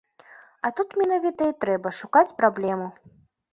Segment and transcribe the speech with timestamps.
[0.67, 2.91] А тут менавіта і трэба шукаць праблему.